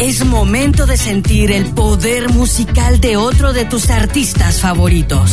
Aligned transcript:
Es 0.00 0.24
momento 0.24 0.86
de 0.86 0.96
sentir 0.96 1.52
el 1.52 1.66
poder 1.66 2.30
musical 2.30 3.00
de 3.00 3.16
otro 3.16 3.52
de 3.52 3.64
tus 3.64 3.90
artistas 3.90 4.60
favoritos. 4.60 5.30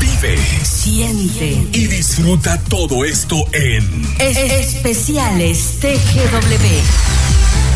Vive, 0.00 0.36
Siente. 0.64 1.66
y 1.72 1.86
disfruta 1.86 2.60
todo 2.68 3.04
esto 3.04 3.36
en 3.52 4.04
Es- 4.18 4.36
especiales 4.36 5.78
TGW. 5.80 7.19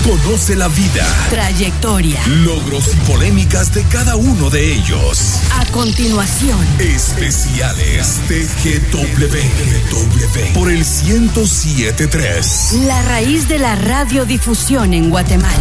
Conoce 0.04 0.54
la 0.54 0.68
vida, 0.68 1.06
Trayectoria. 1.30 2.20
logros 2.26 2.92
y 2.92 2.96
polémicas 3.10 3.72
de 3.72 3.82
cada 3.84 4.16
uno 4.16 4.50
de 4.50 4.74
ellos. 4.74 5.40
A 5.58 5.64
continuación, 5.72 6.58
Especiales 6.78 8.20
TGW 8.28 9.38
por 10.52 10.70
el 10.70 10.84
1073. 10.84 12.72
la 12.86 13.00
raíz 13.02 13.48
de 13.48 13.58
la 13.58 13.76
radiodifusión 13.76 14.92
en 14.92 15.08
Guatemala. 15.08 15.56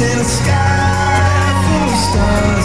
In 0.00 0.18
the 0.18 0.24
sky 0.24 1.52
full 1.64 1.88
of 1.88 1.98
stars, 2.06 2.55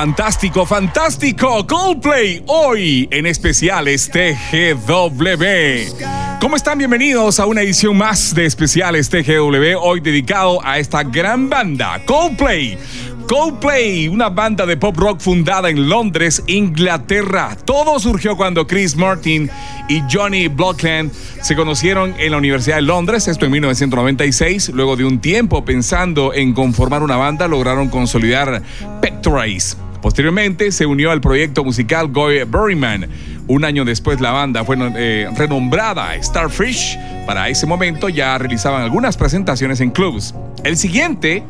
Fantástico, 0.00 0.64
fantástico. 0.64 1.66
Coldplay 1.66 2.42
hoy 2.46 3.06
en 3.10 3.26
especiales 3.26 4.10
TGW. 4.10 5.44
¿Cómo 6.40 6.56
están? 6.56 6.78
Bienvenidos 6.78 7.38
a 7.38 7.44
una 7.44 7.60
edición 7.60 7.98
más 7.98 8.34
de 8.34 8.46
especiales 8.46 9.10
TGW, 9.10 9.76
hoy 9.78 10.00
dedicado 10.00 10.64
a 10.64 10.78
esta 10.78 11.02
gran 11.02 11.50
banda, 11.50 12.00
Coldplay. 12.06 12.78
Coldplay, 13.28 14.08
una 14.08 14.30
banda 14.30 14.64
de 14.64 14.78
pop 14.78 14.96
rock 14.96 15.20
fundada 15.20 15.68
en 15.68 15.90
Londres, 15.90 16.42
Inglaterra. 16.46 17.54
Todo 17.66 18.00
surgió 18.00 18.38
cuando 18.38 18.66
Chris 18.66 18.96
Martin 18.96 19.50
y 19.86 20.02
Johnny 20.10 20.48
Blockland 20.48 21.12
se 21.42 21.54
conocieron 21.54 22.14
en 22.18 22.30
la 22.30 22.38
Universidad 22.38 22.76
de 22.76 22.82
Londres, 22.82 23.28
esto 23.28 23.44
en 23.44 23.52
1996. 23.52 24.70
Luego 24.70 24.96
de 24.96 25.04
un 25.04 25.20
tiempo 25.20 25.62
pensando 25.62 26.32
en 26.32 26.54
conformar 26.54 27.02
una 27.02 27.18
banda, 27.18 27.46
lograron 27.46 27.90
consolidar 27.90 28.62
Pectorace. 29.02 29.89
Posteriormente 30.02 30.72
se 30.72 30.86
unió 30.86 31.10
al 31.10 31.20
proyecto 31.20 31.64
musical 31.64 32.08
Goy 32.08 32.44
Berryman, 32.44 33.08
Un 33.46 33.64
año 33.64 33.84
después 33.84 34.20
la 34.20 34.30
banda 34.30 34.64
fue 34.64 34.76
eh, 34.96 35.28
renombrada 35.36 36.20
Starfish. 36.22 36.98
Para 37.26 37.48
ese 37.48 37.66
momento 37.66 38.08
ya 38.08 38.38
realizaban 38.38 38.82
algunas 38.82 39.16
presentaciones 39.16 39.80
en 39.80 39.90
clubs. 39.90 40.34
El 40.64 40.76
siguiente 40.76 41.42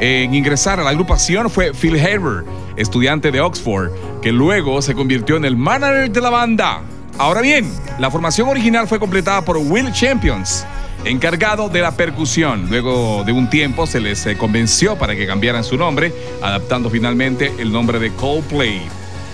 en 0.00 0.34
ingresar 0.34 0.78
a 0.80 0.84
la 0.84 0.90
agrupación 0.90 1.50
fue 1.50 1.72
Phil 1.72 1.98
Haber, 1.98 2.44
estudiante 2.76 3.30
de 3.30 3.40
Oxford, 3.40 3.90
que 4.22 4.32
luego 4.32 4.80
se 4.80 4.94
convirtió 4.94 5.36
en 5.36 5.44
el 5.44 5.56
manager 5.56 6.10
de 6.10 6.20
la 6.20 6.30
banda. 6.30 6.82
Ahora 7.18 7.40
bien, 7.40 7.68
la 7.98 8.10
formación 8.10 8.48
original 8.48 8.86
fue 8.86 9.00
completada 9.00 9.42
por 9.42 9.56
Will 9.56 9.92
Champions, 9.92 10.64
encargado 11.08 11.68
de 11.68 11.80
la 11.80 11.92
percusión. 11.92 12.66
Luego 12.68 13.24
de 13.24 13.32
un 13.32 13.48
tiempo 13.50 13.86
se 13.86 14.00
les 14.00 14.26
eh, 14.26 14.36
convenció 14.36 14.96
para 14.96 15.16
que 15.16 15.26
cambiaran 15.26 15.64
su 15.64 15.76
nombre, 15.76 16.12
adaptando 16.42 16.90
finalmente 16.90 17.52
el 17.58 17.72
nombre 17.72 17.98
de 17.98 18.12
Coldplay. 18.12 18.82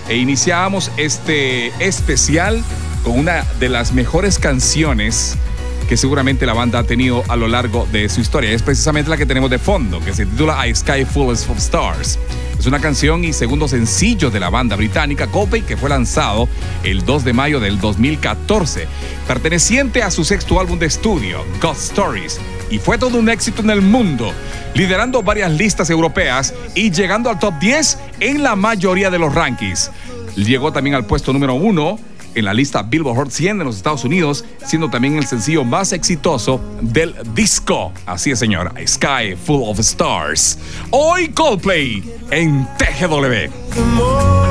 E 0.07 0.17
iniciamos 0.17 0.91
este 0.97 1.67
especial 1.85 2.63
con 3.03 3.19
una 3.19 3.43
de 3.59 3.69
las 3.69 3.93
mejores 3.93 4.39
canciones 4.39 5.37
que 5.87 5.97
seguramente 5.97 6.45
la 6.45 6.53
banda 6.53 6.79
ha 6.79 6.83
tenido 6.83 7.23
a 7.27 7.35
lo 7.35 7.47
largo 7.47 7.87
de 7.91 8.09
su 8.09 8.21
historia. 8.21 8.51
Es 8.51 8.61
precisamente 8.61 9.09
la 9.09 9.17
que 9.17 9.25
tenemos 9.25 9.49
de 9.49 9.59
fondo, 9.59 9.99
que 9.99 10.13
se 10.13 10.25
titula 10.25 10.61
A 10.61 10.73
Sky 10.73 11.05
Full 11.05 11.29
of 11.29 11.57
Stars. 11.57 12.19
Es 12.59 12.65
una 12.65 12.79
canción 12.79 13.23
y 13.23 13.33
segundo 13.33 13.67
sencillo 13.67 14.31
de 14.31 14.39
la 14.39 14.49
banda 14.49 14.75
británica 14.75 15.27
Coldplay 15.27 15.61
que 15.61 15.77
fue 15.77 15.89
lanzado 15.89 16.47
el 16.83 17.05
2 17.05 17.23
de 17.23 17.33
mayo 17.33 17.59
del 17.59 17.79
2014, 17.79 18.87
perteneciente 19.27 20.01
a 20.01 20.09
su 20.09 20.23
sexto 20.23 20.59
álbum 20.59 20.79
de 20.79 20.87
estudio, 20.87 21.43
God 21.61 21.75
Stories, 21.75 22.39
y 22.69 22.79
fue 22.79 22.97
todo 22.97 23.19
un 23.19 23.29
éxito 23.29 23.61
en 23.61 23.69
el 23.69 23.81
mundo, 23.81 24.31
liderando 24.73 25.21
varias 25.21 25.51
listas 25.51 25.89
europeas 25.89 26.53
y 26.73 26.91
llegando 26.91 27.29
al 27.29 27.39
top 27.39 27.59
10 27.59 27.97
en 28.21 28.41
la 28.41 28.55
mayoría 28.55 29.11
de 29.11 29.19
los 29.19 29.35
rankings. 29.35 29.91
Llegó 30.35 30.71
también 30.71 30.95
al 30.95 31.05
puesto 31.05 31.31
número 31.33 31.53
uno 31.53 31.99
en 32.35 32.45
la 32.45 32.53
lista 32.53 32.83
Billboard 32.83 33.17
Hot 33.17 33.31
100 33.31 33.59
de 33.59 33.65
los 33.65 33.77
Estados 33.77 34.03
Unidos, 34.03 34.45
siendo 34.65 34.89
también 34.89 35.17
el 35.17 35.25
sencillo 35.25 35.63
más 35.63 35.93
exitoso 35.93 36.61
del 36.81 37.15
disco. 37.33 37.91
Así 38.05 38.31
es, 38.31 38.39
señora, 38.39 38.73
Sky 38.85 39.35
Full 39.35 39.61
of 39.63 39.79
Stars. 39.79 40.59
Hoy 40.91 41.29
Coldplay 41.29 42.03
en 42.31 42.67
TGW. 42.77 44.44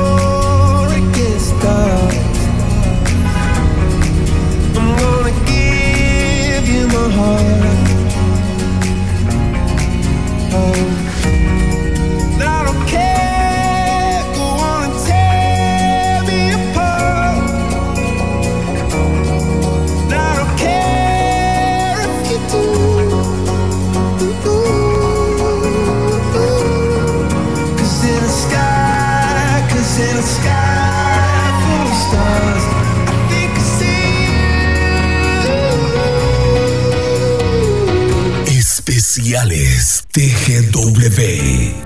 Especiales 39.35 40.05
TGW. 40.13 41.84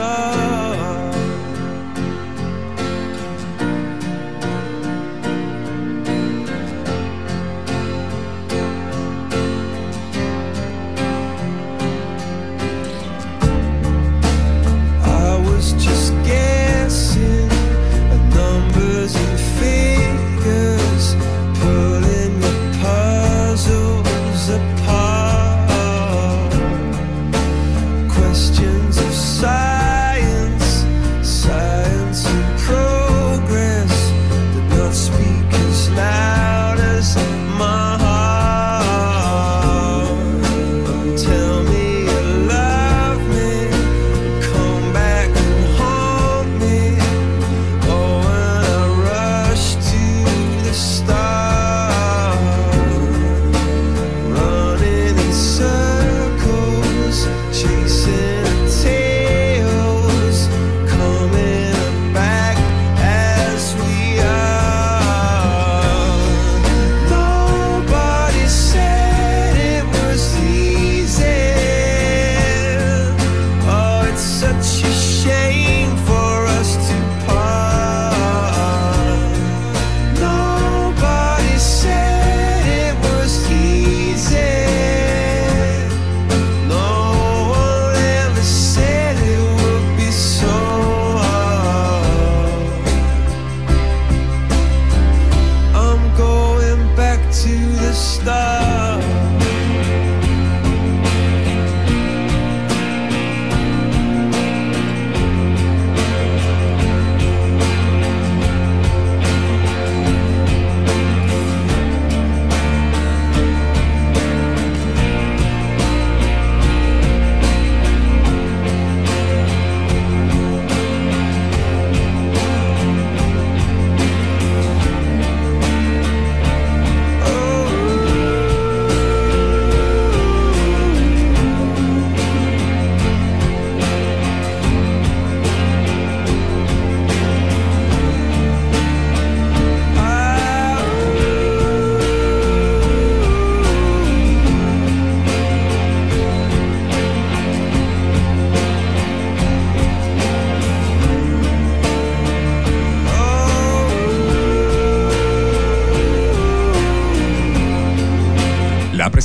The 0.00 0.29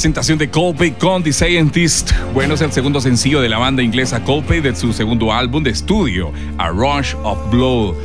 presentación 0.05 0.37
de 0.37 0.51
Coldplay 0.51 0.91
con 0.91 1.23
The 1.23 1.33
Scientist. 1.33 2.11
Bueno, 2.31 2.53
es 2.53 2.61
el 2.61 2.71
segundo 2.71 3.01
sencillo 3.01 3.41
de 3.41 3.49
la 3.49 3.57
banda 3.57 3.81
inglesa 3.81 4.23
Coldplay 4.23 4.61
de 4.61 4.75
su 4.75 4.93
segundo 4.93 5.33
álbum 5.33 5.63
de 5.63 5.71
estudio, 5.71 6.31
A 6.59 6.69
Rush 6.69 7.15
of 7.23 7.49
Blood 7.49 7.95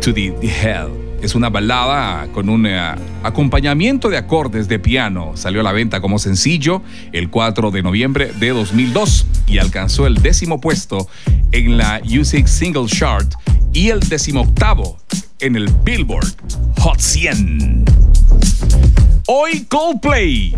to 0.00 0.14
the, 0.14 0.32
Hell. 0.40 0.88
Es 1.20 1.34
una 1.34 1.50
balada 1.50 2.28
con 2.32 2.48
un 2.48 2.64
eh, 2.64 2.94
acompañamiento 3.22 4.08
de 4.08 4.16
acordes 4.16 4.68
de 4.68 4.78
piano. 4.78 5.32
Salió 5.34 5.60
a 5.60 5.64
la 5.64 5.72
venta 5.72 6.00
como 6.00 6.18
sencillo 6.18 6.80
el 7.12 7.28
4 7.28 7.70
de 7.70 7.82
noviembre 7.82 8.32
de 8.40 8.48
2002 8.48 9.26
y 9.46 9.58
alcanzó 9.58 10.06
el 10.06 10.22
décimo 10.22 10.62
puesto 10.62 11.08
en 11.52 11.76
la 11.76 12.00
Music 12.06 12.46
Single 12.46 12.86
Chart 12.86 13.30
y 13.70 13.90
el 13.90 14.00
decimoctavo 14.00 14.96
en 15.40 15.56
el 15.56 15.68
Billboard 15.84 16.32
Hot 16.78 17.00
100. 17.00 17.84
Hoy 19.26 19.64
Coldplay, 19.70 20.54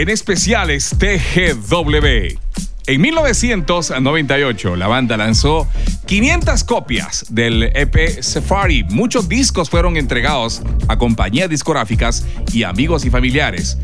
en 0.00 0.10
especiales 0.10 0.94
TGW. 0.96 2.38
En 2.86 3.00
1998, 3.00 4.76
la 4.76 4.86
banda 4.86 5.16
lanzó 5.16 5.66
500 6.06 6.62
copias 6.62 7.26
del 7.30 7.64
EP 7.74 8.22
Safari. 8.22 8.84
Muchos 8.84 9.28
discos 9.28 9.68
fueron 9.68 9.96
entregados 9.96 10.62
a 10.86 10.98
compañías 10.98 11.50
discográficas 11.50 12.24
y 12.52 12.62
amigos 12.62 13.04
y 13.06 13.10
familiares, 13.10 13.76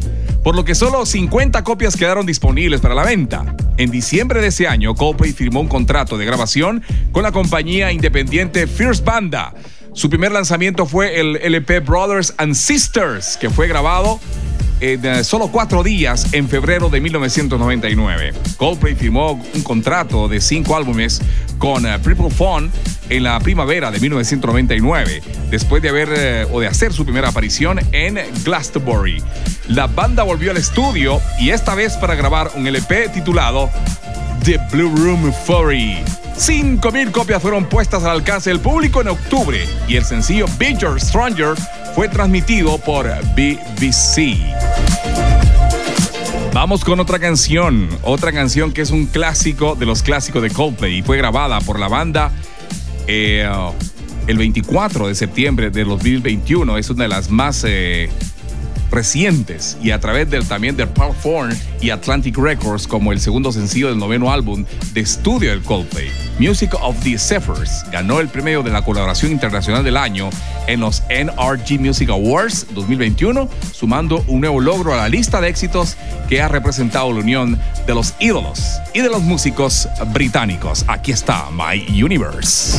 por 0.44 0.54
lo 0.54 0.64
que 0.64 0.76
solo 0.76 1.04
50 1.04 1.64
copias 1.64 1.97
quedaron 1.97 2.26
disponibles 2.26 2.80
para 2.80 2.94
la 2.94 3.02
venta. 3.02 3.56
En 3.76 3.90
diciembre 3.90 4.40
de 4.40 4.49
ese 4.49 4.68
año, 4.68 4.94
Coldplay 4.94 5.33
firmó 5.33 5.61
un 5.61 5.68
contrato 5.68 6.16
de 6.16 6.26
grabación 6.26 6.85
con 7.11 7.25
la 7.25 7.33
compañía 7.33 7.90
independiente 7.90 8.68
Fierce 8.68 9.02
Banda. 9.02 9.52
Su 9.94 10.09
primer 10.09 10.30
lanzamiento 10.30 10.87
fue 10.87 11.18
el 11.18 11.37
LP 11.37 11.80
Brothers 11.80 12.35
and 12.37 12.54
Sisters, 12.54 13.37
que 13.37 13.50
fue 13.50 13.66
grabado 13.66 14.21
en 14.93 15.05
eh, 15.07 15.25
solo 15.25 15.49
cuatro 15.49 15.83
días 15.83 16.26
en 16.33 16.47
febrero 16.47 16.91
de 16.91 17.00
1999. 17.00 18.35
Coldplay 18.59 18.95
firmó 18.95 19.33
un 19.33 19.62
contrato 19.62 20.29
de 20.29 20.43
cinco 20.43 20.76
álbumes 20.76 21.23
con 21.57 21.87
uh, 21.87 22.31
Phone 22.31 22.71
en 23.09 23.23
la 23.23 23.41
primavera 23.41 23.91
de 23.91 23.99
1999, 24.00 25.23
después 25.50 25.83
de 25.83 25.88
haber 25.88 26.09
eh, 26.14 26.47
o 26.53 26.61
de 26.61 26.67
hacer 26.67 26.93
su 26.93 27.05
primera 27.05 27.29
aparición 27.29 27.81
en 27.93 28.19
Glastonbury. 28.45 29.23
La 29.69 29.87
banda 29.87 30.23
volvió 30.23 30.50
al 30.50 30.59
estudio 30.59 31.21
y 31.41 31.50
esta 31.50 31.75
vez 31.75 31.95
para 31.95 32.14
grabar 32.14 32.50
un 32.55 32.67
LP 32.67 33.09
titulado 33.09 33.71
The 34.45 34.61
Blue 34.71 34.95
Room 34.95 35.33
40. 35.47 36.05
5.000 36.37 37.12
copias 37.12 37.41
fueron 37.41 37.64
puestas 37.67 38.03
al 38.03 38.11
alcance 38.11 38.50
del 38.50 38.61
público 38.61 39.00
en 39.00 39.09
octubre 39.09 39.67
y 39.88 39.97
el 39.97 40.05
sencillo 40.05 40.47
Bigger 40.59 41.00
Stranger 41.00 41.55
fue 41.95 42.09
transmitido 42.09 42.76
por 42.79 43.07
BBC. 43.35 44.63
Vamos 46.54 46.84
con 46.84 47.00
otra 47.00 47.18
canción, 47.18 47.88
otra 48.04 48.30
canción 48.30 48.73
que 48.73 48.80
es 48.80 48.92
un 48.92 49.06
clásico 49.06 49.75
de 49.75 49.87
los 49.87 50.04
clásicos 50.04 50.40
de 50.40 50.50
Coldplay 50.50 50.99
y 50.99 51.02
fue 51.02 51.16
grabada 51.16 51.61
por 51.61 51.80
la 51.80 51.88
banda 51.88 52.30
eh, 53.08 53.44
el 54.28 54.38
24 54.38 55.08
de 55.08 55.16
septiembre 55.16 55.70
de 55.70 55.82
2021. 55.82 56.78
Es 56.78 56.90
una 56.90 57.02
de 57.02 57.08
las 57.08 57.28
más 57.28 57.64
eh, 57.66 58.08
recientes 58.91 59.76
y 59.83 59.91
a 59.91 60.00
través 60.00 60.31
del, 60.31 60.47
también 60.47 60.76
de 60.76 60.87
Thorn 60.87 61.57
y 61.81 61.91
Atlantic 61.91 62.37
Records 62.38 62.87
como 62.87 63.12
el 63.12 63.21
segundo 63.21 63.53
sencillo 63.53 63.88
del 63.88 63.99
noveno 63.99 64.31
álbum 64.31 64.64
de 64.93 65.00
estudio 65.00 65.50
del 65.50 65.62
Coldplay. 65.62 66.11
Music 66.38 66.75
of 66.81 66.97
the 67.03 67.19
Zephyrs 67.19 67.85
ganó 67.93 68.21
el 68.21 68.29
premio 68.29 68.62
de 68.62 68.71
la 68.71 68.85
colaboración 68.85 69.33
internacional 69.33 69.85
del 69.85 69.97
año 69.97 70.31
en 70.67 70.81
los 70.81 71.03
NRG 71.09 71.81
Music 71.81 72.11
Awards 72.11 72.67
2021, 72.75 73.49
sumando 73.73 74.25
un 74.29 74.41
nuevo 74.41 74.61
logro 74.61 74.95
a 74.95 74.97
la 74.97 75.09
lista 75.09 75.41
de 75.41 75.49
éxitos 75.49 75.97
que 76.29 76.41
ha 76.41 76.49
representado 76.49 77.12
la 77.12 77.21
unión 77.21 77.59
de 77.87 77.95
los 77.95 78.14
ídolos 78.21 78.79
y 78.93 79.00
de 79.00 79.11
los 79.11 79.23
músicos 79.23 79.88
británicos. 80.12 80.85
Aquí 80.88 81.12
está 81.12 81.49
My 81.50 82.03
Universe. 82.03 82.79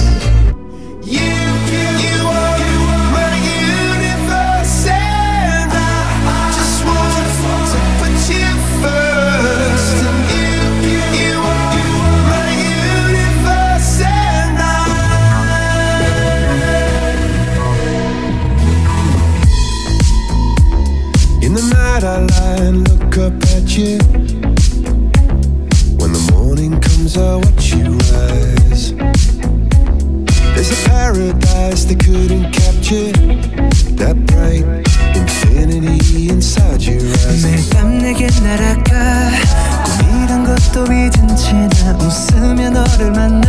I 22.04 22.18
lie 22.18 22.56
and 22.66 22.88
look 22.88 23.18
up 23.18 23.34
at 23.56 23.76
you. 23.76 23.98
When 25.98 26.12
the 26.12 26.24
morning 26.32 26.80
comes, 26.80 27.16
I 27.16 27.36
watch 27.36 27.74
you 27.74 27.92
rise. 28.12 28.92
There's 30.54 30.70
a 30.72 30.88
paradise 30.88 31.84
they 31.84 31.96
couldn't 31.96 32.52
capture. 32.52 33.12
That 34.00 34.16
bright 34.26 34.64
infinity 35.14 36.30
inside 36.30 36.82
your 36.82 37.00
eyes. 37.00 37.44
매일 37.44 37.70
밤 37.70 37.98
내게 37.98 38.26
날아가. 38.42 39.30
꿈이란 39.84 40.44
것도 40.44 40.84
잊은 40.84 41.36
채나 41.36 41.98
웃으며 41.98 42.70
너를 42.70 43.12
만나. 43.12 43.43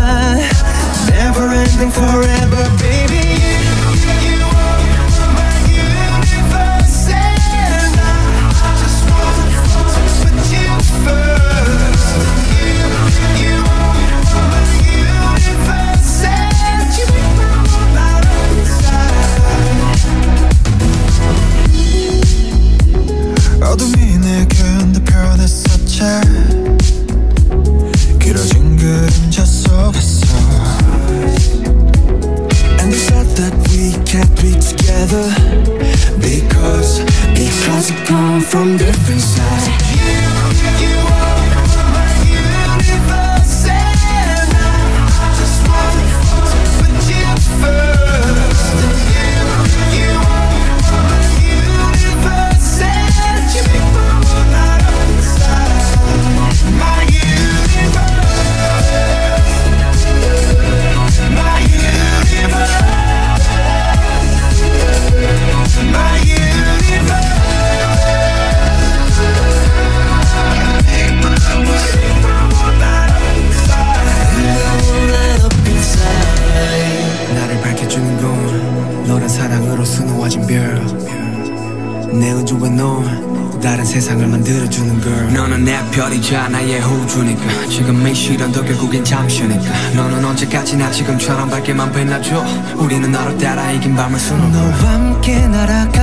세상을 84.26 84.28
만들어주는 84.28 85.00
걸 85.00 85.33
너는 85.33 85.64
내 85.64 85.78
별이자 85.90 86.49
나의 86.49 86.80
호주니까. 86.80 87.68
지금 87.68 88.06
이 88.06 88.14
시련도 88.14 88.64
결국엔 88.64 89.04
잠시니까. 89.04 89.64
너는 89.95 90.25
언제까지나 90.25 90.90
지금처럼 90.90 91.49
밝게만 91.49 91.92
빛나줘. 91.92 92.45
우리는 92.76 93.11
너를 93.11 93.38
따라 93.38 93.71
이긴 93.71 93.95
밤을 93.95 94.18
수놓고. 94.18 94.49
너와 94.49 94.92
함께 94.92 95.47
날아가. 95.47 96.00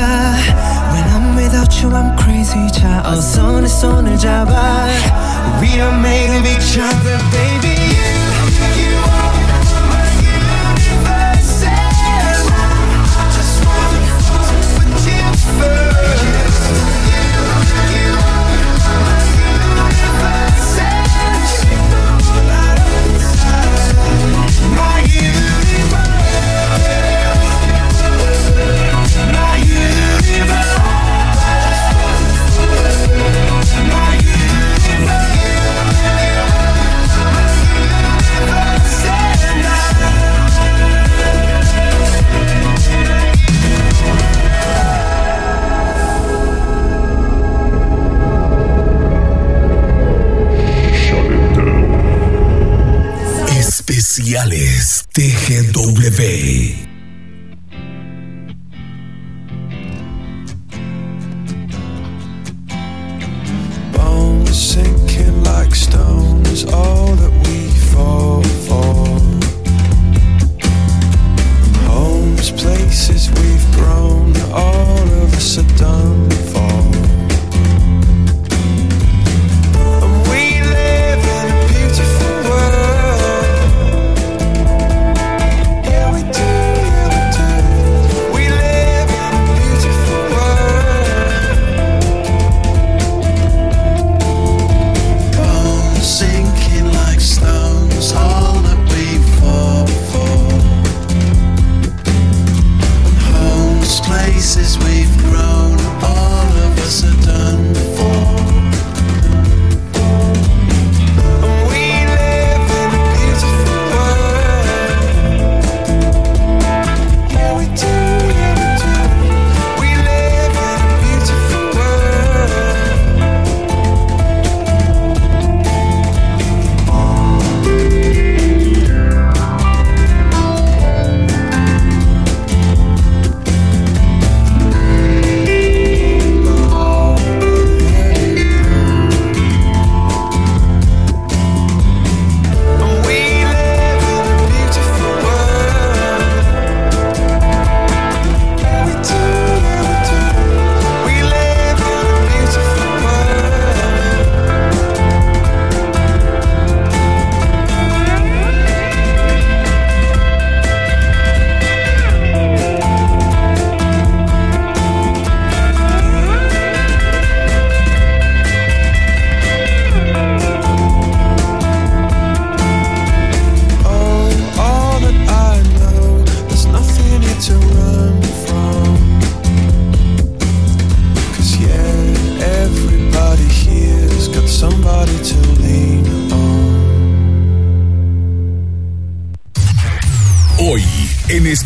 When 0.94 1.06
I'm 1.10 1.38
without 1.38 1.86
you 1.86 1.94
I'm 1.94 2.18
crazy. 2.22 2.72
자 2.72 3.04
어서 3.06 3.60
내 3.60 3.68
손을 3.68 4.18
잡아. 4.18 4.88
We 5.62 5.70
are 5.74 5.94
made 6.00 6.36
of 6.38 6.48
each 6.48 6.80
other 6.80 7.20
baby. 7.32 7.74
You, 7.74 8.23
TGW. 55.14 56.93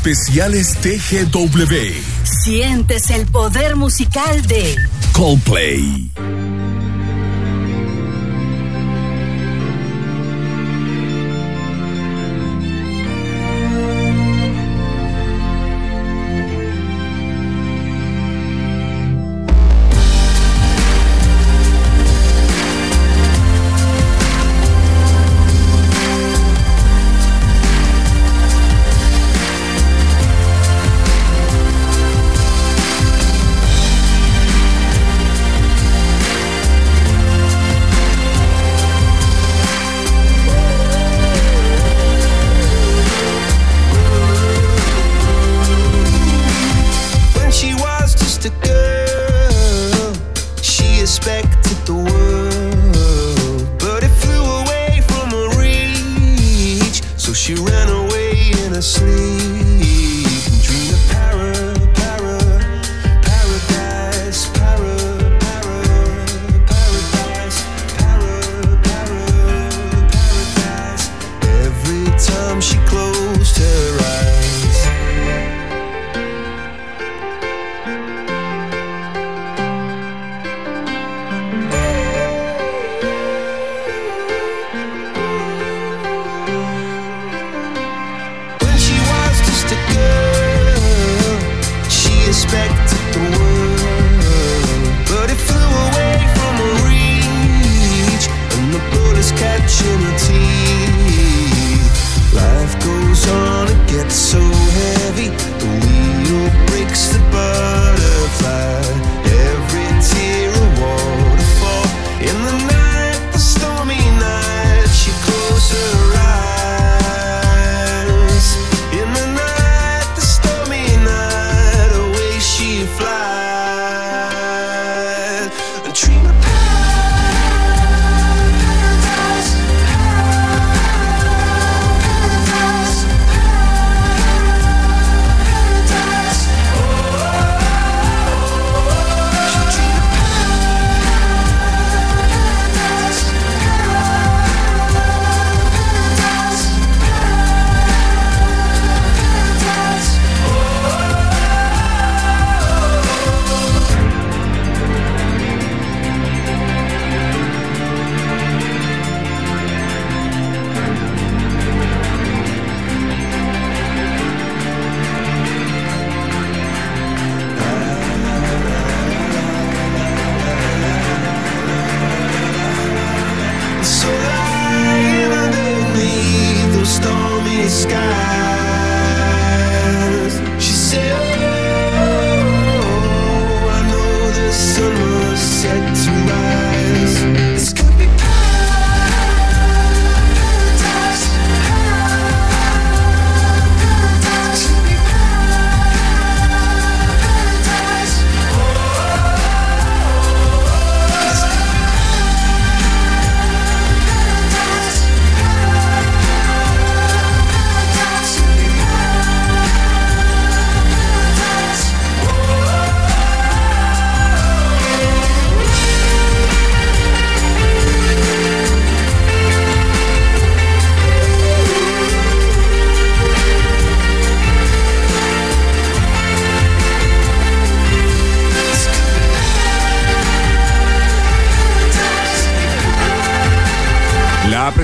Especiales 0.07 0.73
TGW. 0.77 1.75
Sientes 2.23 3.09
el 3.09 3.25
poder 3.25 3.75
musical 3.75 4.41
de 4.47 4.77
Coldplay. 5.11 6.11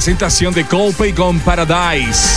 Presentación 0.04 0.54
de 0.54 0.66
Coldplay 0.66 1.14
con 1.14 1.40
Paradise, 1.40 2.28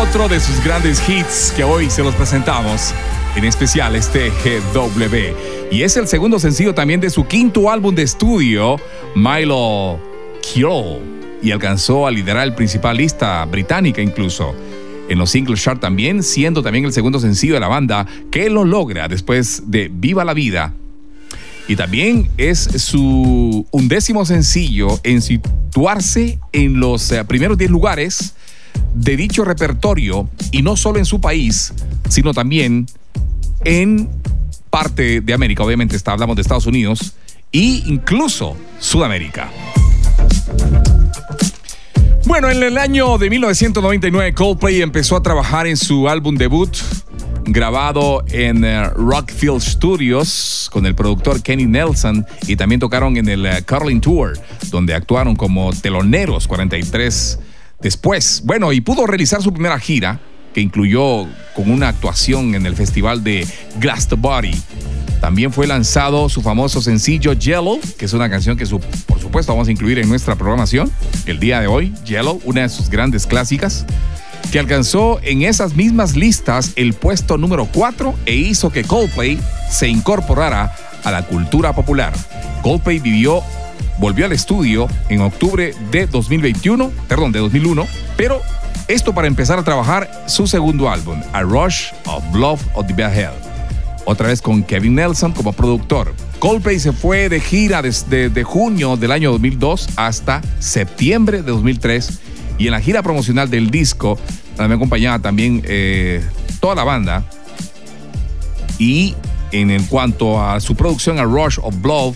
otro 0.00 0.26
de 0.26 0.40
sus 0.40 0.64
grandes 0.64 1.06
hits 1.06 1.52
que 1.54 1.62
hoy 1.62 1.90
se 1.90 2.02
los 2.02 2.14
presentamos, 2.14 2.94
en 3.36 3.44
especial 3.44 3.94
este 3.94 4.30
GW. 4.30 5.70
Y 5.70 5.82
es 5.82 5.98
el 5.98 6.08
segundo 6.08 6.38
sencillo 6.38 6.74
también 6.74 7.02
de 7.02 7.10
su 7.10 7.26
quinto 7.26 7.70
álbum 7.70 7.94
de 7.94 8.04
estudio, 8.04 8.76
Milo 9.14 10.00
Kill, 10.40 11.02
y 11.42 11.50
alcanzó 11.50 12.06
a 12.06 12.10
liderar 12.10 12.44
el 12.44 12.54
principal 12.54 12.96
lista 12.96 13.44
británica 13.44 14.00
incluso. 14.00 14.54
En 15.06 15.18
los 15.18 15.28
singles 15.28 15.62
chart 15.62 15.78
también, 15.78 16.22
siendo 16.22 16.62
también 16.62 16.86
el 16.86 16.94
segundo 16.94 17.20
sencillo 17.20 17.52
de 17.52 17.60
la 17.60 17.68
banda 17.68 18.06
que 18.30 18.48
lo 18.48 18.64
logra 18.64 19.08
después 19.08 19.64
de 19.66 19.90
Viva 19.92 20.24
la 20.24 20.32
Vida 20.32 20.74
y 21.66 21.76
también 21.76 22.30
es 22.36 22.58
su 22.58 23.66
undécimo 23.70 24.24
sencillo 24.24 25.00
en 25.02 25.22
situarse 25.22 26.38
en 26.52 26.78
los 26.80 27.10
eh, 27.12 27.24
primeros 27.24 27.56
10 27.56 27.70
lugares 27.70 28.34
de 28.94 29.16
dicho 29.16 29.44
repertorio 29.44 30.28
y 30.50 30.62
no 30.62 30.76
solo 30.76 30.98
en 30.98 31.04
su 31.04 31.20
país, 31.20 31.72
sino 32.08 32.34
también 32.34 32.86
en 33.64 34.08
parte 34.70 35.20
de 35.20 35.32
América, 35.32 35.62
obviamente 35.62 35.96
está, 35.96 36.12
hablamos 36.12 36.36
de 36.36 36.42
Estados 36.42 36.66
Unidos 36.66 37.14
e 37.52 37.82
incluso 37.86 38.56
Sudamérica. 38.78 39.50
Bueno, 42.26 42.50
en 42.50 42.62
el 42.62 42.78
año 42.78 43.18
de 43.18 43.30
1999 43.30 44.34
Coldplay 44.34 44.82
empezó 44.82 45.16
a 45.16 45.22
trabajar 45.22 45.66
en 45.66 45.76
su 45.76 46.08
álbum 46.08 46.36
debut 46.36 46.76
grabado 47.46 48.24
en 48.28 48.64
eh, 48.64 48.88
Rockfield 48.90 49.60
Studios 49.60 50.68
con 50.72 50.86
el 50.86 50.94
productor 50.94 51.42
Kenny 51.42 51.66
Nelson 51.66 52.26
y 52.46 52.56
también 52.56 52.80
tocaron 52.80 53.16
en 53.16 53.28
el 53.28 53.42
uh, 53.42 53.64
Carlin 53.64 54.00
Tour, 54.00 54.38
donde 54.70 54.94
actuaron 54.94 55.36
como 55.36 55.72
teloneros 55.72 56.46
43 56.48 57.38
después. 57.80 58.42
Bueno, 58.44 58.72
y 58.72 58.80
pudo 58.80 59.06
realizar 59.06 59.42
su 59.42 59.52
primera 59.52 59.78
gira, 59.78 60.20
que 60.52 60.60
incluyó 60.60 61.26
con 61.54 61.70
una 61.70 61.88
actuación 61.88 62.54
en 62.54 62.64
el 62.66 62.76
festival 62.76 63.22
de 63.24 63.46
Glastonbury. 63.80 64.54
También 65.20 65.52
fue 65.52 65.66
lanzado 65.66 66.28
su 66.28 66.42
famoso 66.42 66.82
sencillo 66.82 67.32
Yellow, 67.32 67.80
que 67.98 68.04
es 68.04 68.12
una 68.12 68.28
canción 68.28 68.56
que 68.56 68.66
por 68.66 69.20
supuesto 69.20 69.52
vamos 69.52 69.68
a 69.68 69.72
incluir 69.72 69.98
en 69.98 70.08
nuestra 70.08 70.36
programación 70.36 70.90
el 71.26 71.40
día 71.40 71.60
de 71.60 71.66
hoy. 71.66 71.92
Yellow, 72.04 72.40
una 72.44 72.62
de 72.62 72.68
sus 72.68 72.90
grandes 72.90 73.26
clásicas 73.26 73.86
que 74.50 74.58
alcanzó 74.58 75.20
en 75.22 75.42
esas 75.42 75.74
mismas 75.74 76.16
listas 76.16 76.72
el 76.76 76.94
puesto 76.94 77.38
número 77.38 77.68
4 77.72 78.14
e 78.26 78.34
hizo 78.34 78.70
que 78.70 78.84
Coldplay 78.84 79.38
se 79.70 79.88
incorporara 79.88 80.74
a 81.02 81.10
la 81.10 81.26
cultura 81.26 81.74
popular. 81.74 82.12
Coldplay 82.62 82.98
vivió, 82.98 83.42
volvió 83.98 84.26
al 84.26 84.32
estudio 84.32 84.88
en 85.08 85.20
octubre 85.20 85.74
de 85.90 86.06
2021, 86.06 86.90
perdón, 87.08 87.32
de 87.32 87.40
2001, 87.40 87.86
pero 88.16 88.40
esto 88.88 89.14
para 89.14 89.28
empezar 89.28 89.58
a 89.58 89.64
trabajar 89.64 90.24
su 90.26 90.46
segundo 90.46 90.90
álbum, 90.90 91.20
A 91.32 91.42
Rush 91.42 91.92
of 92.06 92.22
Love 92.34 92.62
of 92.74 92.86
the 92.86 92.92
Bad 92.92 93.18
Hell. 93.18 93.30
Otra 94.06 94.28
vez 94.28 94.42
con 94.42 94.62
Kevin 94.62 94.96
Nelson 94.96 95.32
como 95.32 95.52
productor. 95.52 96.14
Coldplay 96.38 96.78
se 96.78 96.92
fue 96.92 97.30
de 97.30 97.40
gira 97.40 97.80
desde 97.80 98.28
de 98.28 98.44
junio 98.44 98.96
del 98.96 99.12
año 99.12 99.32
2002 99.32 99.88
hasta 99.96 100.42
septiembre 100.58 101.42
de 101.42 101.50
2003 101.52 102.20
y 102.58 102.66
en 102.66 102.72
la 102.72 102.80
gira 102.80 103.02
promocional 103.02 103.50
del 103.50 103.70
disco 103.70 104.18
me 104.58 104.74
acompañaba 104.74 105.18
también 105.18 105.62
eh, 105.64 106.24
toda 106.60 106.74
la 106.74 106.84
banda. 106.84 107.24
Y 108.78 109.14
en, 109.52 109.84
cuanto 109.84 110.42
a 110.42 110.60
su 110.60 110.74
producción 110.74 111.18
a 111.18 111.24
Rush 111.24 111.58
of 111.62 111.80
Blood 111.80 112.14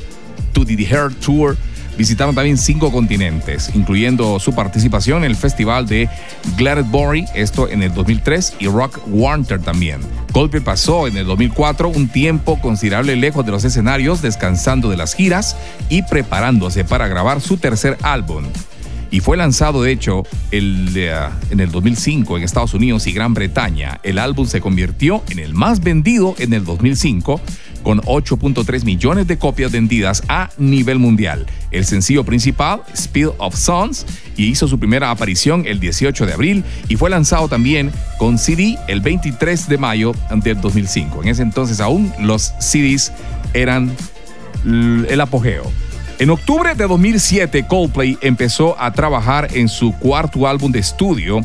to 0.52 0.64
the 0.64 0.74
Hair 0.84 1.14
Tour, 1.14 1.56
visitaron 1.96 2.34
también 2.34 2.56
cinco 2.56 2.92
continentes, 2.92 3.70
incluyendo 3.74 4.38
su 4.38 4.54
participación 4.54 5.18
en 5.18 5.30
el 5.30 5.36
festival 5.36 5.86
de 5.86 6.08
Glastonbury, 6.56 7.26
esto 7.34 7.68
en 7.68 7.82
el 7.82 7.92
2003, 7.92 8.54
y 8.60 8.66
Rock 8.66 9.00
Warner 9.08 9.60
también. 9.60 10.00
Coldplay 10.32 10.62
pasó 10.62 11.06
en 11.08 11.16
el 11.16 11.26
2004 11.26 11.88
un 11.88 12.08
tiempo 12.08 12.60
considerable 12.60 13.16
lejos 13.16 13.44
de 13.44 13.52
los 13.52 13.64
escenarios, 13.64 14.22
descansando 14.22 14.90
de 14.90 14.96
las 14.96 15.14
giras 15.14 15.56
y 15.88 16.02
preparándose 16.02 16.84
para 16.84 17.08
grabar 17.08 17.40
su 17.40 17.56
tercer 17.56 17.98
álbum 18.02 18.44
y 19.10 19.20
fue 19.20 19.36
lanzado 19.36 19.82
de 19.82 19.92
hecho 19.92 20.24
el, 20.50 20.96
en 21.50 21.60
el 21.60 21.70
2005 21.70 22.36
en 22.36 22.42
Estados 22.42 22.74
Unidos 22.74 23.06
y 23.06 23.12
Gran 23.12 23.34
Bretaña. 23.34 24.00
El 24.02 24.18
álbum 24.18 24.46
se 24.46 24.60
convirtió 24.60 25.22
en 25.30 25.38
el 25.38 25.54
más 25.54 25.80
vendido 25.80 26.34
en 26.38 26.52
el 26.52 26.64
2005 26.64 27.40
con 27.82 28.00
8.3 28.02 28.84
millones 28.84 29.26
de 29.26 29.38
copias 29.38 29.72
vendidas 29.72 30.22
a 30.28 30.50
nivel 30.58 30.98
mundial. 30.98 31.46
El 31.70 31.84
sencillo 31.84 32.24
principal, 32.24 32.82
Speed 32.92 33.28
of 33.38 33.56
Sons, 33.56 34.04
y 34.36 34.46
hizo 34.46 34.68
su 34.68 34.78
primera 34.78 35.10
aparición 35.10 35.64
el 35.66 35.80
18 35.80 36.26
de 36.26 36.32
abril 36.32 36.64
y 36.88 36.96
fue 36.96 37.10
lanzado 37.10 37.48
también 37.48 37.90
con 38.18 38.38
CD 38.38 38.76
el 38.88 39.00
23 39.00 39.68
de 39.68 39.78
mayo 39.78 40.14
del 40.30 40.60
2005. 40.60 41.22
En 41.22 41.28
ese 41.28 41.42
entonces 41.42 41.80
aún 41.80 42.12
los 42.20 42.52
CDs 42.60 43.12
eran 43.54 43.94
el 44.64 45.20
apogeo. 45.20 45.70
En 46.20 46.30
octubre 46.30 46.74
de 46.74 46.84
2007, 46.88 47.68
Coldplay 47.68 48.18
empezó 48.20 48.80
a 48.80 48.92
trabajar 48.92 49.50
en 49.52 49.68
su 49.68 49.92
cuarto 49.92 50.48
álbum 50.48 50.72
de 50.72 50.80
estudio, 50.80 51.42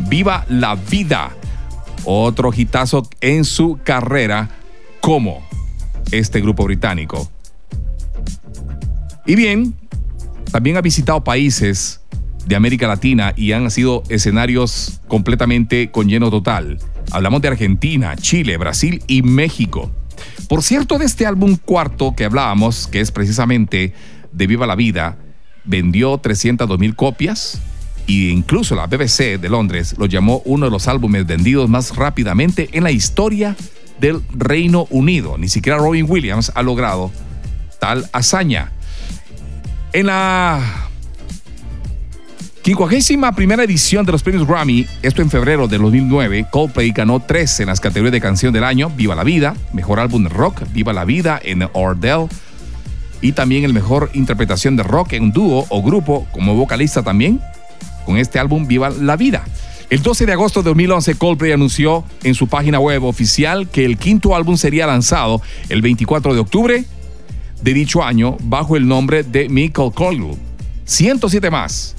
Viva 0.00 0.44
la 0.48 0.74
Vida, 0.74 1.30
otro 2.04 2.50
hitazo 2.52 3.08
en 3.20 3.44
su 3.44 3.78
carrera 3.84 4.50
como 5.00 5.46
este 6.10 6.40
grupo 6.40 6.64
británico. 6.64 7.30
Y 9.26 9.36
bien, 9.36 9.76
también 10.50 10.76
ha 10.76 10.80
visitado 10.80 11.22
países 11.22 12.00
de 12.46 12.56
América 12.56 12.88
Latina 12.88 13.32
y 13.36 13.52
han 13.52 13.70
sido 13.70 14.02
escenarios 14.08 15.00
completamente 15.06 15.92
con 15.92 16.08
lleno 16.08 16.32
total. 16.32 16.78
Hablamos 17.12 17.42
de 17.42 17.48
Argentina, 17.48 18.16
Chile, 18.16 18.56
Brasil 18.56 19.04
y 19.06 19.22
México. 19.22 19.92
Por 20.48 20.62
cierto, 20.62 20.98
de 20.98 21.04
este 21.04 21.26
álbum 21.26 21.56
cuarto 21.56 22.14
que 22.16 22.24
hablábamos, 22.24 22.86
que 22.86 23.00
es 23.00 23.10
precisamente 23.10 23.92
de 24.36 24.46
Viva 24.46 24.66
la 24.66 24.76
Vida 24.76 25.16
vendió 25.64 26.18
302 26.18 26.78
mil 26.78 26.94
copias 26.94 27.60
e 28.06 28.30
incluso 28.30 28.74
la 28.76 28.86
BBC 28.86 29.40
de 29.40 29.48
Londres 29.48 29.96
lo 29.98 30.06
llamó 30.06 30.42
uno 30.44 30.66
de 30.66 30.70
los 30.70 30.86
álbumes 30.86 31.26
vendidos 31.26 31.68
más 31.68 31.96
rápidamente 31.96 32.68
en 32.72 32.84
la 32.84 32.92
historia 32.92 33.56
del 33.98 34.20
Reino 34.32 34.86
Unido. 34.90 35.38
Ni 35.38 35.48
siquiera 35.48 35.78
Robin 35.78 36.06
Williams 36.08 36.52
ha 36.54 36.62
logrado 36.62 37.10
tal 37.80 38.08
hazaña. 38.12 38.70
En 39.92 40.06
la 40.06 40.60
51 42.62 43.32
primera 43.34 43.64
edición 43.64 44.04
de 44.04 44.12
los 44.12 44.22
premios 44.22 44.46
Grammy, 44.46 44.86
esto 45.02 45.22
en 45.22 45.30
febrero 45.30 45.66
de 45.66 45.78
2009, 45.78 46.46
Coldplay 46.50 46.90
ganó 46.90 47.20
tres 47.20 47.58
en 47.60 47.66
las 47.66 47.80
categorías 47.80 48.12
de 48.12 48.20
canción 48.20 48.52
del 48.52 48.64
año, 48.64 48.90
Viva 48.90 49.14
la 49.14 49.24
Vida, 49.24 49.56
Mejor 49.72 50.00
Álbum 50.00 50.26
Rock, 50.26 50.62
Viva 50.72 50.92
la 50.92 51.04
Vida 51.04 51.40
en 51.42 51.66
Ordell, 51.72 52.28
y 53.20 53.32
también 53.32 53.64
el 53.64 53.72
mejor 53.72 54.10
interpretación 54.14 54.76
de 54.76 54.82
rock 54.82 55.14
en 55.14 55.32
dúo 55.32 55.66
o 55.68 55.82
grupo 55.82 56.26
como 56.32 56.54
vocalista 56.54 57.02
también 57.02 57.40
con 58.04 58.16
este 58.16 58.38
álbum 58.38 58.66
Viva 58.66 58.90
la 58.90 59.16
Vida. 59.16 59.44
El 59.88 60.02
12 60.02 60.26
de 60.26 60.32
agosto 60.32 60.62
de 60.62 60.70
2011, 60.70 61.14
Coldplay 61.14 61.52
anunció 61.52 62.04
en 62.24 62.34
su 62.34 62.48
página 62.48 62.80
web 62.80 63.04
oficial 63.04 63.68
que 63.68 63.84
el 63.84 63.98
quinto 63.98 64.34
álbum 64.34 64.56
sería 64.56 64.86
lanzado 64.86 65.40
el 65.68 65.80
24 65.80 66.34
de 66.34 66.40
octubre 66.40 66.84
de 67.62 67.74
dicho 67.74 68.02
año 68.02 68.36
bajo 68.42 68.76
el 68.76 68.86
nombre 68.86 69.22
de 69.22 69.48
Michael 69.48 69.92
Colville. 69.92 70.36
107 70.84 71.50
más. 71.50 71.94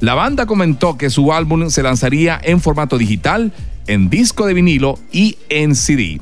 La 0.00 0.14
banda 0.14 0.46
comentó 0.46 0.96
que 0.96 1.10
su 1.10 1.32
álbum 1.32 1.70
se 1.70 1.82
lanzaría 1.82 2.40
en 2.42 2.60
formato 2.60 2.98
digital, 2.98 3.52
en 3.86 4.10
disco 4.10 4.46
de 4.46 4.54
vinilo 4.54 4.98
y 5.12 5.36
en 5.48 5.74
CD. 5.74 6.20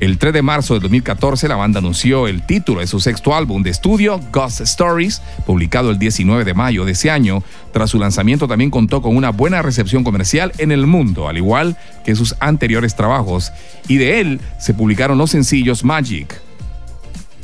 El 0.00 0.18
3 0.18 0.34
de 0.34 0.42
marzo 0.42 0.74
de 0.74 0.80
2014, 0.80 1.46
la 1.46 1.54
banda 1.54 1.78
anunció 1.78 2.26
el 2.26 2.44
título 2.44 2.80
de 2.80 2.86
su 2.86 2.98
sexto 2.98 3.34
álbum 3.34 3.62
de 3.62 3.70
estudio, 3.70 4.20
Ghost 4.32 4.60
Stories, 4.62 5.22
publicado 5.46 5.90
el 5.90 5.98
19 5.98 6.44
de 6.44 6.52
mayo 6.52 6.84
de 6.84 6.92
ese 6.92 7.10
año. 7.10 7.44
Tras 7.72 7.90
su 7.90 7.98
lanzamiento 7.98 8.48
también 8.48 8.70
contó 8.70 9.00
con 9.00 9.16
una 9.16 9.30
buena 9.30 9.62
recepción 9.62 10.02
comercial 10.02 10.52
en 10.58 10.72
el 10.72 10.86
mundo, 10.86 11.28
al 11.28 11.36
igual 11.36 11.78
que 12.04 12.16
sus 12.16 12.34
anteriores 12.40 12.96
trabajos, 12.96 13.52
y 13.86 13.96
de 13.96 14.20
él 14.20 14.40
se 14.58 14.74
publicaron 14.74 15.16
los 15.16 15.30
sencillos 15.30 15.84
Magic 15.84 16.40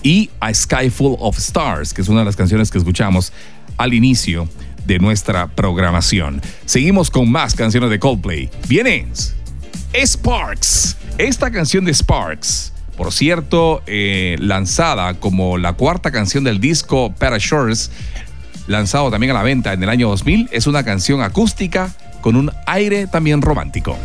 y 0.03 0.31
A 0.41 0.53
Sky 0.53 0.91
Full 0.91 1.17
of 1.21 1.39
Stars, 1.39 1.95
que 1.95 2.03
es 2.03 2.09
una 2.09 2.21
de 2.21 2.27
las 2.27 2.37
canciones 2.37 2.71
que 2.71 2.79
escuchamos 2.79 3.33
al 3.77 3.95
inicio 3.95 4.49
de 4.87 4.99
nuestra 4.99 5.47
programación. 5.47 6.43
Seguimos 6.65 7.11
con 7.11 7.31
más 7.31 7.55
canciones 7.55 7.91
de 7.91 8.01
Coldplay. 8.01 8.51
Viene 8.69 9.07
Sparks. 9.95 10.97
Esta 11.19 11.51
canción 11.51 11.85
de 11.85 11.93
Sparks, 11.93 12.73
por 12.97 13.13
cierto, 13.13 13.83
eh, 13.87 14.37
lanzada 14.39 15.15
como 15.15 15.59
la 15.59 15.73
cuarta 15.73 16.11
canción 16.11 16.45
del 16.45 16.61
disco 16.61 17.13
Parashores, 17.19 17.91
lanzado 18.67 19.11
también 19.11 19.33
a 19.33 19.35
la 19.35 19.43
venta 19.43 19.73
en 19.73 19.83
el 19.83 19.89
año 19.89 20.09
2000, 20.09 20.49
es 20.53 20.67
una 20.67 20.85
canción 20.85 21.23
acústica 21.23 21.93
con 22.21 22.37
un 22.37 22.53
aire 22.67 23.07
también 23.07 23.43
romántico. 23.43 23.99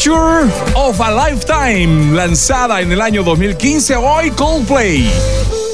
Of 0.00 1.00
a 1.00 1.28
Lifetime, 1.28 2.14
lanzada 2.14 2.80
en 2.80 2.92
el 2.92 3.00
año 3.00 3.24
2015, 3.24 3.96
hoy 3.96 4.30
Coldplay. 4.30 5.10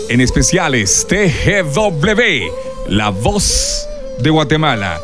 En 0.09 0.23
especiales 0.23 1.07
TGW, 1.07 2.89
la 2.89 3.11
voz 3.11 3.87
de 4.21 4.31
Guatemala. 4.31 4.99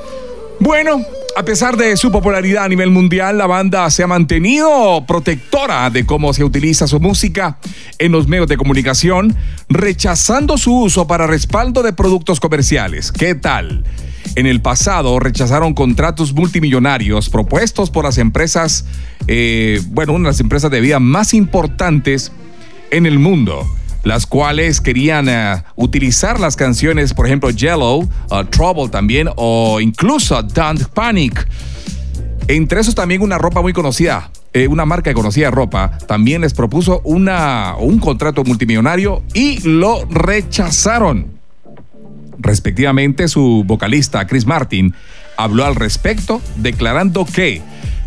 Bueno, 0.59 1.05
a 1.37 1.43
pesar 1.43 1.77
de 1.77 1.99
su 1.99 2.11
popularidad 2.11 2.65
a 2.65 2.69
nivel 2.69 2.89
mundial, 2.91 3.37
la 3.37 3.47
banda 3.47 3.91
se 3.91 4.03
ha 4.03 4.07
mantenido 4.07 5.05
protectora 5.07 5.91
de 5.91 6.07
cómo 6.07 6.33
se 6.33 6.43
utiliza 6.43 6.87
su 6.87 6.99
música 6.99 7.59
en 7.99 8.13
los 8.13 8.27
medios 8.27 8.49
de 8.49 8.57
comunicación, 8.57 9.37
rechazando 9.69 10.57
su 10.57 10.75
uso 10.75 11.07
para 11.07 11.27
respaldo 11.27 11.83
de 11.83 11.93
productos 11.93 12.41
comerciales. 12.41 13.13
¿Qué 13.13 13.35
tal? 13.35 13.85
En 14.37 14.47
el 14.47 14.61
pasado 14.61 15.19
rechazaron 15.19 15.75
contratos 15.75 16.33
multimillonarios 16.33 17.29
propuestos 17.29 17.91
por 17.91 18.05
las 18.05 18.19
empresas, 18.19 18.87
eh, 19.27 19.81
bueno, 19.89 20.13
una 20.13 20.29
de 20.29 20.33
las 20.33 20.41
empresas 20.41 20.71
de 20.71 20.81
vida 20.81 21.01
más 21.01 21.35
importantes 21.35 22.33
en 22.91 23.07
el 23.07 23.19
mundo 23.19 23.67
las 24.03 24.27
cuales 24.27 24.81
querían 24.81 25.29
eh, 25.29 25.63
utilizar 25.77 26.41
las 26.41 26.57
canciones, 26.57 27.13
por 27.13 27.27
ejemplo, 27.27 27.51
Yellow, 27.51 28.09
uh, 28.31 28.45
Trouble 28.51 28.89
también, 28.89 29.29
o 29.37 29.81
incluso 29.81 30.43
Don't 30.43 30.85
Panic. 30.87 31.47
Entre 32.49 32.81
esos 32.81 32.95
también 32.95 33.23
una 33.23 33.39
ropa 33.39 33.61
muy 33.61 33.73
conocida, 33.73 34.31
eh, 34.53 34.67
una 34.67 34.85
marca 34.85 35.13
conocida 35.15 35.47
de 35.47 35.51
ropa, 35.53 35.99
también 36.07 36.41
les 36.41 36.55
propuso 36.55 37.01
una, 37.05 37.77
un 37.79 37.99
contrato 37.99 38.43
multimillonario 38.43 39.23
y 39.35 39.61
lo 39.69 40.05
rechazaron. 40.07 41.40
Respectivamente, 42.41 43.29
su 43.29 43.65
vocalista 43.67 44.27
Chris 44.27 44.47
Martin 44.47 44.95
habló 45.37 45.65
al 45.65 45.75
respecto, 45.75 46.41
declarando 46.57 47.25
que 47.25 47.63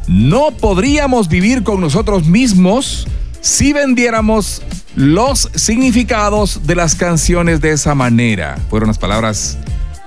no 0.07 0.51
podríamos 0.51 1.29
vivir 1.29 1.63
con 1.63 1.79
nosotros 1.79 2.27
mismos 2.27 3.07
si 3.41 3.73
vendiéramos 3.73 4.61
los 4.95 5.49
significados 5.55 6.65
de 6.65 6.75
las 6.75 6.95
canciones 6.95 7.61
de 7.61 7.71
esa 7.71 7.95
manera. 7.95 8.57
Fueron 8.69 8.87
las 8.87 8.97
palabras 8.97 9.57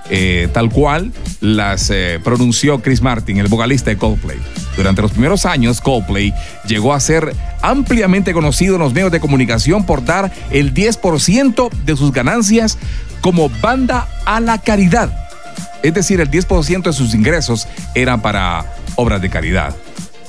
eh, 0.09 0.47
tal 0.53 0.69
cual 0.69 1.11
las 1.41 1.89
eh, 1.89 2.19
pronunció 2.23 2.81
Chris 2.81 3.01
Martin, 3.01 3.37
el 3.37 3.47
vocalista 3.47 3.89
de 3.89 3.97
Coldplay. 3.97 4.37
Durante 4.75 5.01
los 5.01 5.11
primeros 5.11 5.45
años, 5.45 5.81
Coldplay 5.81 6.33
llegó 6.67 6.93
a 6.93 6.99
ser 6.99 7.33
ampliamente 7.61 8.33
conocido 8.33 8.75
en 8.75 8.81
los 8.81 8.93
medios 8.93 9.11
de 9.11 9.19
comunicación 9.19 9.85
por 9.85 10.05
dar 10.05 10.31
el 10.51 10.73
10% 10.73 11.69
de 11.71 11.95
sus 11.97 12.11
ganancias 12.11 12.77
como 13.21 13.49
banda 13.61 14.07
a 14.25 14.39
la 14.39 14.59
caridad. 14.59 15.11
Es 15.83 15.93
decir, 15.93 16.21
el 16.21 16.29
10% 16.29 16.83
de 16.83 16.93
sus 16.93 17.13
ingresos 17.13 17.67
eran 17.93 18.21
para 18.21 18.65
obras 18.95 19.21
de 19.21 19.29
caridad. 19.29 19.75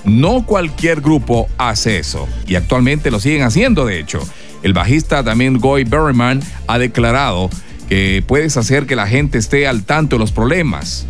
No 0.04 0.46
cualquier 0.46 1.00
grupo 1.00 1.48
hace 1.58 1.98
eso 1.98 2.28
y 2.46 2.54
actualmente 2.54 3.10
lo 3.10 3.20
siguen 3.20 3.42
haciendo, 3.42 3.84
de 3.84 4.00
hecho. 4.00 4.20
El 4.62 4.72
bajista 4.72 5.22
también 5.22 5.58
Goy 5.58 5.84
Berryman 5.84 6.42
ha 6.66 6.78
declarado 6.78 7.48
que 7.88 8.22
puedes 8.26 8.56
hacer 8.56 8.86
que 8.86 8.96
la 8.96 9.06
gente 9.06 9.38
esté 9.38 9.66
al 9.66 9.84
tanto 9.84 10.16
de 10.16 10.20
los 10.20 10.32
problemas, 10.32 11.06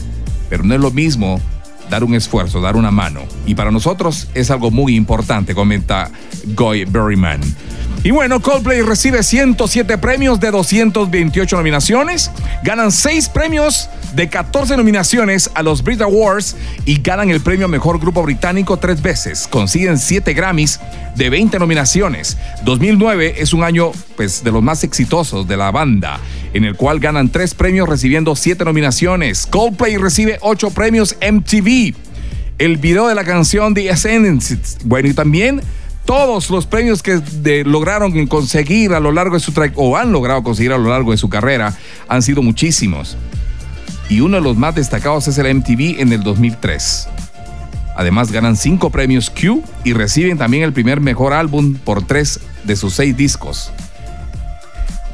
pero 0.49 0.63
no 0.65 0.75
es 0.75 0.81
lo 0.81 0.91
mismo 0.91 1.41
dar 1.91 2.05
un 2.05 2.15
esfuerzo, 2.15 2.61
dar 2.61 2.77
una 2.77 2.91
mano. 2.91 3.23
Y 3.47 3.55
para 3.55 3.71
nosotros 3.71 4.29
es 4.35 4.51
algo 4.51 4.71
muy 4.71 4.95
importante, 4.95 5.55
comenta 5.55 6.11
Goy 6.55 6.85
Berryman. 6.85 7.41
Y 8.05 8.11
bueno, 8.11 8.41
Coldplay 8.41 8.83
recibe 8.83 9.23
107 9.23 9.99
premios 9.99 10.39
de 10.39 10.51
228 10.51 11.57
nominaciones, 11.57 12.31
ganan 12.63 12.93
6 12.93 13.29
premios 13.31 13.89
de 14.15 14.29
14 14.29 14.77
nominaciones 14.77 15.51
a 15.55 15.63
los 15.63 15.83
Brit 15.83 16.01
Awards 16.01 16.57
y 16.85 17.01
ganan 17.01 17.31
el 17.31 17.41
premio 17.41 17.69
Mejor 17.69 17.99
Grupo 17.99 18.23
Británico 18.23 18.77
tres 18.77 19.03
veces. 19.03 19.47
Consiguen 19.49 19.99
7 19.99 20.33
Grammys 20.35 20.81
de 21.17 21.31
20 21.31 21.59
nominaciones. 21.59 22.37
2009 22.65 23.35
es 23.39 23.53
un 23.53 23.63
año 23.63 23.93
pues, 24.17 24.43
de 24.43 24.53
los 24.53 24.63
más 24.63 24.85
exitosos 24.85 25.47
de 25.47 25.57
la 25.57 25.71
banda, 25.71 26.21
en 26.53 26.65
el 26.65 26.77
cual 26.77 27.01
ganan 27.01 27.29
3 27.29 27.55
premios 27.55 27.89
recibiendo 27.89 28.37
7 28.37 28.65
nominaciones. 28.65 29.47
Coldplay 29.47 29.97
recibe 29.97 30.39
8 30.41 30.71
premios 30.71 31.17
MTV. 31.21 31.95
El 32.59 32.77
video 32.77 33.07
de 33.07 33.15
la 33.15 33.25
canción 33.25 33.75
The 33.75 33.91
Ascendance. 33.91 34.57
Bueno, 34.85 35.09
y 35.09 35.15
también 35.15 35.61
todos 36.09 36.49
los 36.49 36.65
premios 36.65 37.03
que 37.03 37.21
lograron 37.67 38.27
conseguir 38.29 38.95
a 38.95 39.01
lo 39.01 39.13
largo 39.13 39.35
de 39.35 39.41
su 39.41 39.53
o 39.75 39.97
han 39.97 40.11
logrado 40.11 40.43
conseguir 40.43 40.73
a 40.73 40.79
lo 40.79 40.89
largo 40.89 41.11
de 41.11 41.19
su 41.19 41.29
carrera 41.29 41.77
han 42.09 42.23
sido 42.23 42.43
muchísimos. 42.43 43.19
Y 44.09 44.21
uno 44.21 44.37
de 44.37 44.43
los 44.43 44.57
más 44.57 44.75
destacados 44.75 45.29
es 45.29 45.39
el 45.39 45.55
MTV 45.55 46.01
en 46.01 46.13
el 46.13 46.23
2003. 46.23 47.09
Además 47.97 48.31
ganan 48.31 48.57
cinco 48.57 48.91
premios 48.91 49.29
Q 49.29 49.63
y 49.85 49.93
reciben 49.93 50.39
también 50.39 50.63
el 50.63 50.73
primer 50.73 51.01
mejor 51.01 51.33
álbum 51.33 51.75
por 51.75 52.07
tres 52.07 52.41
de 52.65 52.77
sus 52.77 52.95
seis 52.95 53.17
discos. 53.17 53.73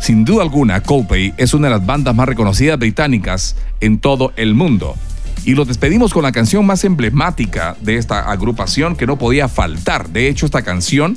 Sin 0.00 0.24
duda 0.26 0.42
alguna, 0.42 0.82
Coldplay 0.82 1.32
es 1.38 1.54
una 1.54 1.68
de 1.68 1.76
las 1.76 1.86
bandas 1.86 2.14
más 2.14 2.28
reconocidas 2.28 2.78
británicas 2.78 3.56
en 3.80 3.98
todo 3.98 4.34
el 4.36 4.54
mundo. 4.54 4.96
Y 5.46 5.54
los 5.54 5.66
despedimos 5.66 6.12
con 6.12 6.22
la 6.22 6.32
canción 6.32 6.66
más 6.66 6.84
emblemática 6.84 7.74
de 7.80 7.96
esta 7.96 8.30
agrupación 8.30 8.96
que 8.96 9.06
no 9.06 9.16
podía 9.16 9.48
faltar. 9.48 10.10
De 10.10 10.28
hecho, 10.28 10.44
esta 10.44 10.60
canción 10.60 11.16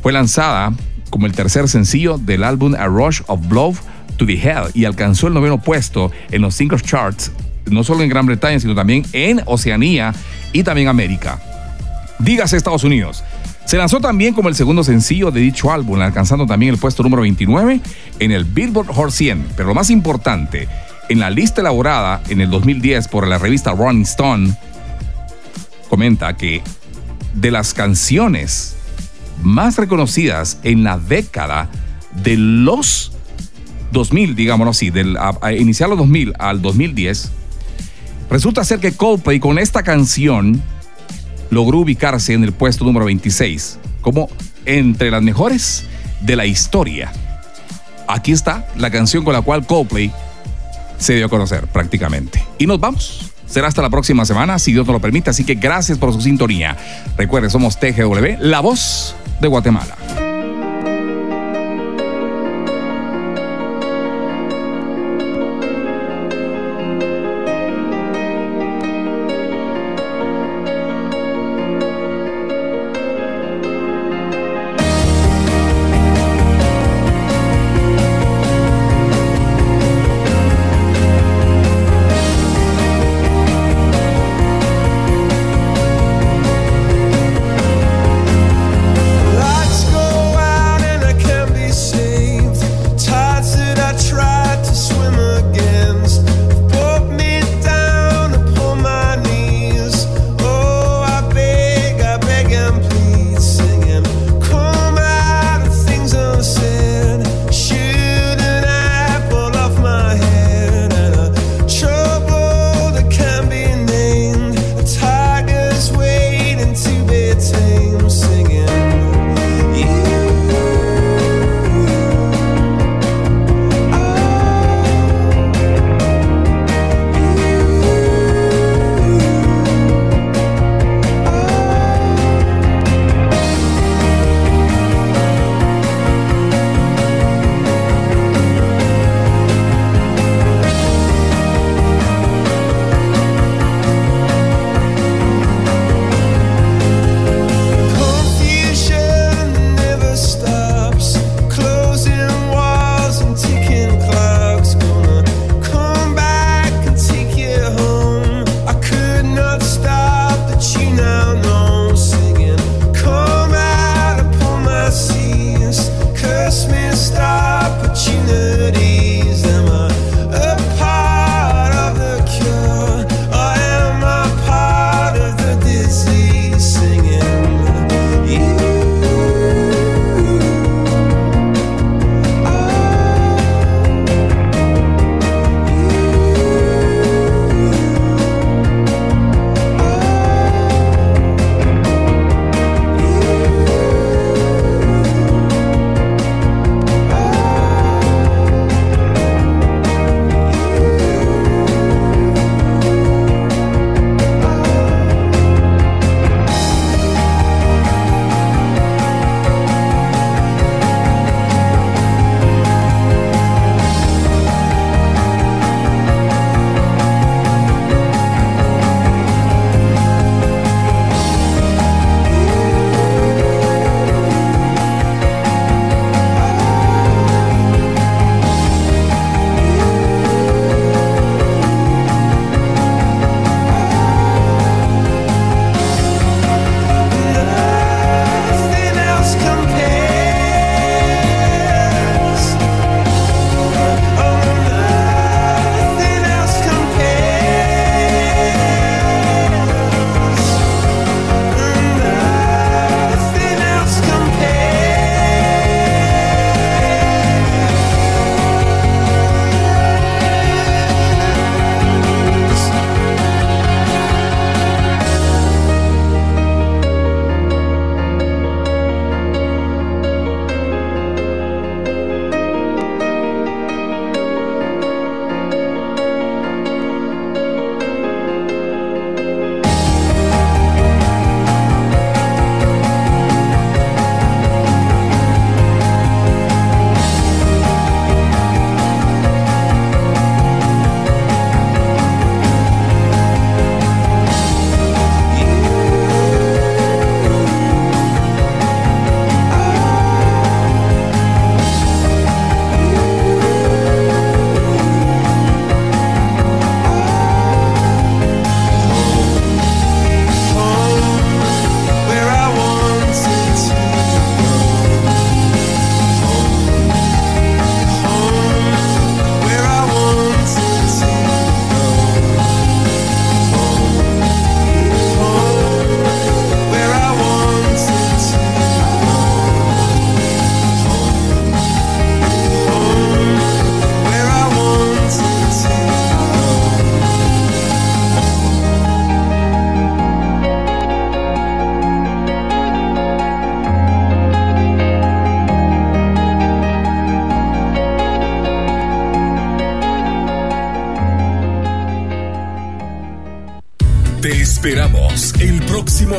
fue 0.00 0.12
lanzada 0.12 0.72
como 1.10 1.26
el 1.26 1.32
tercer 1.32 1.68
sencillo 1.68 2.18
del 2.18 2.44
álbum 2.44 2.76
A 2.76 2.86
Rush 2.86 3.22
of 3.26 3.48
Blood 3.48 3.74
to 4.20 4.26
the 4.26 4.34
Hell 4.34 4.70
y 4.74 4.84
alcanzó 4.84 5.28
el 5.28 5.34
noveno 5.34 5.60
puesto 5.62 6.12
en 6.30 6.42
los 6.42 6.54
singles 6.54 6.82
charts, 6.82 7.32
no 7.70 7.82
solo 7.82 8.02
en 8.02 8.10
Gran 8.10 8.26
Bretaña, 8.26 8.60
sino 8.60 8.74
también 8.74 9.02
en 9.14 9.40
Oceanía 9.46 10.14
y 10.52 10.62
también 10.62 10.88
América. 10.88 11.40
Dígase 12.18 12.58
Estados 12.58 12.84
Unidos. 12.84 13.24
Se 13.64 13.78
lanzó 13.78 13.98
también 13.98 14.34
como 14.34 14.50
el 14.50 14.54
segundo 14.54 14.84
sencillo 14.84 15.30
de 15.30 15.40
dicho 15.40 15.72
álbum, 15.72 16.00
alcanzando 16.02 16.44
también 16.46 16.74
el 16.74 16.78
puesto 16.78 17.02
número 17.02 17.22
29 17.22 17.80
en 18.18 18.30
el 18.30 18.44
Billboard 18.44 18.88
Hot 18.88 19.10
100. 19.10 19.46
Pero 19.56 19.68
lo 19.68 19.74
más 19.74 19.88
importante, 19.88 20.68
en 21.08 21.18
la 21.18 21.30
lista 21.30 21.62
elaborada 21.62 22.20
en 22.28 22.42
el 22.42 22.50
2010 22.50 23.08
por 23.08 23.26
la 23.26 23.38
revista 23.38 23.72
Rolling 23.72 24.02
Stone, 24.02 24.54
comenta 25.88 26.36
que 26.36 26.62
de 27.32 27.50
las 27.50 27.72
canciones 27.72 28.76
más 29.42 29.76
reconocidas 29.76 30.58
en 30.62 30.84
la 30.84 30.98
década 30.98 31.70
de 32.22 32.36
los 32.36 33.12
2000, 33.92 34.34
digámoslo 34.34 34.70
así, 34.70 34.90
del 34.90 35.16
a, 35.16 35.52
iniciar 35.52 35.88
los 35.88 35.98
2000 35.98 36.34
al 36.38 36.62
2010, 36.62 37.30
resulta 38.30 38.64
ser 38.64 38.78
que 38.80 38.92
Coldplay 38.92 39.40
con 39.40 39.58
esta 39.58 39.82
canción 39.82 40.62
logró 41.50 41.78
ubicarse 41.78 42.32
en 42.32 42.44
el 42.44 42.52
puesto 42.52 42.84
número 42.84 43.06
26, 43.06 43.78
como 44.00 44.28
entre 44.66 45.10
las 45.10 45.22
mejores 45.22 45.84
de 46.20 46.36
la 46.36 46.46
historia. 46.46 47.12
Aquí 48.06 48.32
está 48.32 48.66
la 48.76 48.90
canción 48.90 49.24
con 49.24 49.32
la 49.32 49.42
cual 49.42 49.66
Coldplay 49.66 50.12
se 50.98 51.14
dio 51.14 51.26
a 51.26 51.28
conocer 51.28 51.66
prácticamente. 51.68 52.44
Y 52.58 52.66
nos 52.66 52.78
vamos. 52.78 53.32
Será 53.46 53.66
hasta 53.66 53.82
la 53.82 53.90
próxima 53.90 54.24
semana, 54.24 54.60
si 54.60 54.72
Dios 54.72 54.86
nos 54.86 54.94
lo 54.94 55.00
permite. 55.00 55.30
Así 55.30 55.44
que 55.44 55.56
gracias 55.56 55.98
por 55.98 56.12
su 56.12 56.20
sintonía. 56.20 56.76
Recuerde, 57.16 57.50
somos 57.50 57.80
TGW, 57.80 58.36
la 58.38 58.60
voz 58.60 59.16
de 59.40 59.48
Guatemala. 59.48 59.96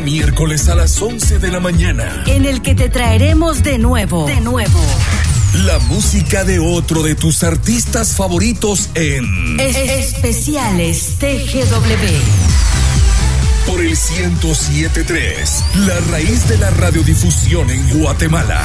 Miércoles 0.01 0.67
a 0.67 0.75
las 0.75 1.01
11 1.01 1.39
de 1.39 1.51
la 1.51 1.59
mañana. 1.59 2.23
En 2.27 2.45
el 2.45 2.61
que 2.61 2.75
te 2.75 2.89
traeremos 2.89 3.63
de 3.63 3.77
nuevo, 3.77 4.25
de 4.25 4.41
nuevo. 4.41 4.79
La 5.65 5.79
música 5.79 6.43
de 6.43 6.59
otro 6.59 7.03
de 7.03 7.15
tus 7.15 7.43
artistas 7.43 8.15
favoritos 8.15 8.89
en 8.95 9.59
Especiales 9.59 11.17
TGW. 11.19 12.61
Por 13.67 13.81
el 13.81 13.89
1073, 13.89 15.63
la 15.85 15.99
raíz 16.11 16.47
de 16.47 16.57
la 16.57 16.69
radiodifusión 16.71 17.69
en 17.69 17.99
Guatemala. 17.99 18.61